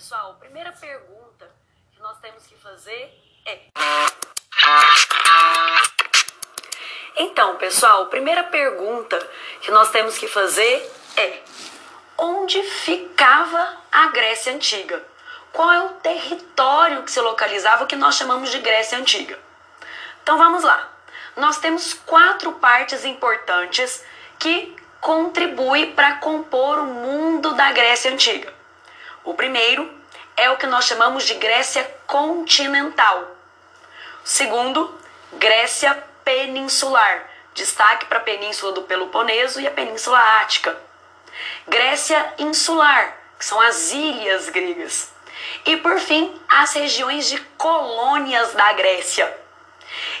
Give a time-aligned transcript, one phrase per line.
[0.00, 1.46] pessoal, a primeira pergunta
[1.92, 3.58] que nós temos que fazer é.
[7.16, 9.18] Então, pessoal, primeira pergunta
[9.60, 11.40] que nós temos que fazer é:
[12.16, 15.04] onde ficava a Grécia Antiga?
[15.52, 19.38] Qual é o território que se localizava, que nós chamamos de Grécia Antiga?
[20.22, 20.88] Então vamos lá.
[21.36, 24.02] Nós temos quatro partes importantes
[24.38, 28.58] que contribuem para compor o mundo da Grécia Antiga.
[29.22, 29.99] O primeiro
[30.40, 33.36] é o que nós chamamos de Grécia continental.
[34.24, 34.98] Segundo,
[35.34, 37.28] Grécia peninsular.
[37.52, 40.74] Destaque para a península do Peloponeso e a península Ática.
[41.68, 45.12] Grécia insular, que são as ilhas gregas.
[45.66, 49.30] E por fim, as regiões de colônias da Grécia.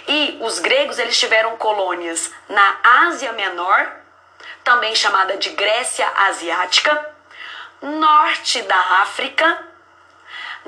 [0.06, 3.90] E os gregos eles tiveram colônias na Ásia Menor,
[4.62, 7.10] também chamada de Grécia Asiática,
[7.80, 9.69] norte da África,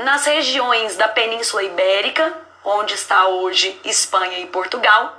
[0.03, 2.33] nas regiões da Península Ibérica,
[2.65, 5.19] onde está hoje Espanha e Portugal,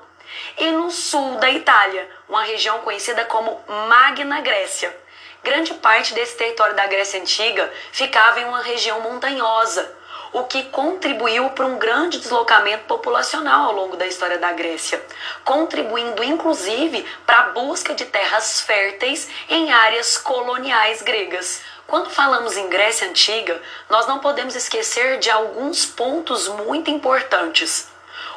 [0.57, 4.95] e no sul da Itália, uma região conhecida como Magna Grécia.
[5.43, 9.95] Grande parte desse território da Grécia Antiga ficava em uma região montanhosa,
[10.33, 15.01] o que contribuiu para um grande deslocamento populacional ao longo da história da Grécia,
[15.45, 21.61] contribuindo inclusive para a busca de terras férteis em áreas coloniais gregas.
[21.85, 27.87] Quando falamos em Grécia Antiga, nós não podemos esquecer de alguns pontos muito importantes.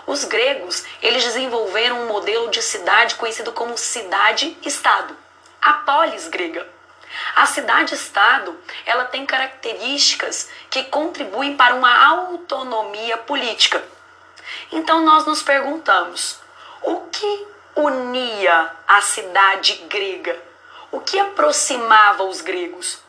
[0.06, 5.16] Os gregos, eles desenvolveram um modelo de cidade conhecido como cidade-estado,
[5.62, 6.75] a polis grega.
[7.34, 13.82] A cidade-estado, ela tem características que contribuem para uma autonomia política.
[14.72, 16.38] Então nós nos perguntamos:
[16.82, 20.40] o que unia a cidade grega?
[20.90, 23.00] O que aproximava os gregos?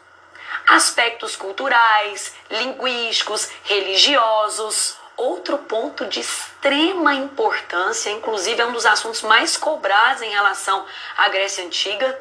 [0.68, 4.98] Aspectos culturais, linguísticos, religiosos.
[5.16, 10.86] Outro ponto de extrema importância, inclusive é um dos assuntos mais cobrados em relação
[11.18, 12.20] à Grécia Antiga,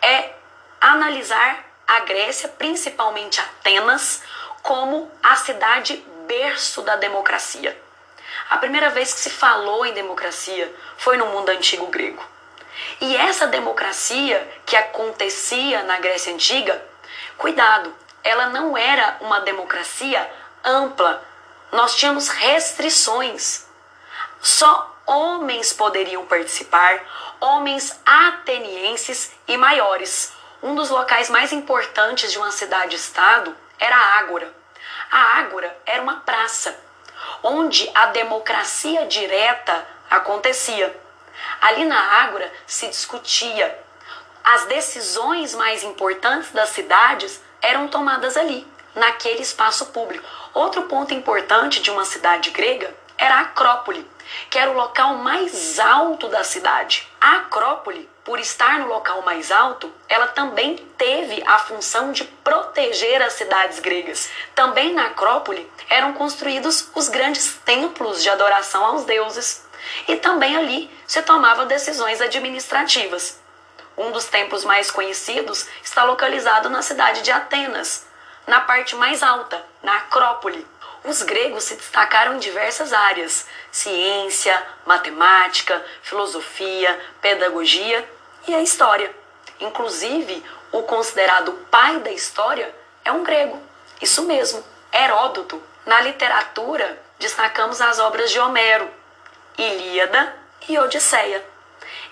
[0.00, 0.39] é
[0.80, 4.22] analisar a Grécia, principalmente Atenas,
[4.62, 5.96] como a cidade
[6.26, 7.76] berço da democracia.
[8.48, 12.24] A primeira vez que se falou em democracia foi no mundo antigo grego.
[13.00, 16.80] E essa democracia que acontecia na Grécia Antiga,
[17.36, 20.30] cuidado, ela não era uma democracia
[20.64, 21.22] ampla.
[21.72, 23.66] Nós tínhamos restrições.
[24.40, 27.00] Só homens poderiam participar,
[27.40, 30.32] homens atenienses e maiores.
[30.62, 34.52] Um dos locais mais importantes de uma cidade-estado era a Ágora.
[35.10, 36.78] A Ágora era uma praça
[37.42, 40.94] onde a democracia direta acontecia.
[41.62, 43.78] Ali na Ágora se discutia.
[44.44, 50.28] As decisões mais importantes das cidades eram tomadas ali, naquele espaço público.
[50.52, 54.06] Outro ponto importante de uma cidade grega era a Acrópole,
[54.48, 57.08] que era o local mais alto da cidade.
[57.20, 63.22] A Acrópole, por estar no local mais alto, ela também teve a função de proteger
[63.22, 64.30] as cidades gregas.
[64.54, 69.66] Também na Acrópole eram construídos os grandes templos de adoração aos deuses.
[70.06, 73.40] E também ali se tomavam decisões administrativas.
[73.96, 78.06] Um dos templos mais conhecidos está localizado na cidade de Atenas,
[78.46, 80.66] na parte mais alta, na Acrópole.
[81.04, 88.08] Os gregos se destacaram em diversas áreas: ciência, matemática, filosofia, pedagogia
[88.46, 89.14] e a história.
[89.58, 92.74] Inclusive, o considerado pai da história
[93.04, 93.60] é um grego.
[94.00, 95.62] Isso mesmo, Heródoto.
[95.86, 98.88] Na literatura, destacamos as obras de Homero,
[99.56, 100.36] Ilíada
[100.68, 101.44] e Odisseia.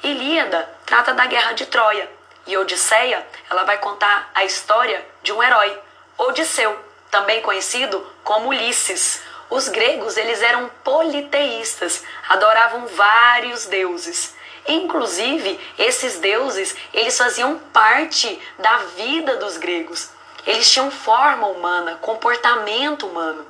[0.03, 2.10] Ilíada trata da guerra de Troia
[2.47, 5.78] e Odisseia, ela vai contar a história de um herói,
[6.16, 6.78] Odisseu,
[7.10, 9.22] também conhecido como Ulisses.
[9.49, 14.34] Os gregos, eles eram politeístas, adoravam vários deuses.
[14.66, 20.10] Inclusive, esses deuses, eles faziam parte da vida dos gregos.
[20.47, 23.47] Eles tinham forma humana, comportamento humano.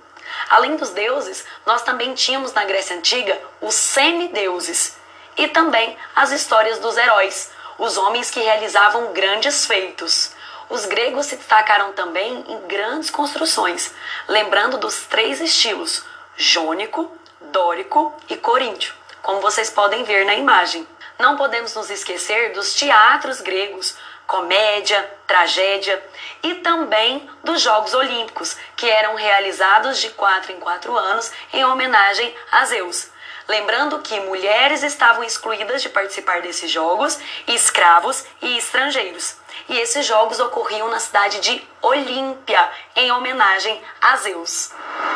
[0.49, 4.97] Além dos deuses, nós também tínhamos na Grécia Antiga os semideuses
[5.37, 10.38] e também as histórias dos heróis, os homens que realizavam grandes feitos.
[10.71, 13.95] Os gregos se destacaram também em grandes construções,
[14.27, 16.05] lembrando dos três estilos:
[16.37, 17.11] jônico,
[17.41, 20.87] dórico e coríntio, como vocês podem ver na imagem.
[21.19, 26.03] Não podemos nos esquecer dos teatros gregos, comédia, tragédia
[26.43, 32.33] e também dos Jogos Olímpicos, que eram realizados de quatro em quatro anos em homenagem
[32.53, 33.11] a Zeus.
[33.49, 39.37] Lembrando que mulheres estavam excluídas de participar desses jogos, escravos e estrangeiros.
[39.71, 44.71] E esses jogos ocorriam na cidade de Olímpia, em homenagem a Zeus.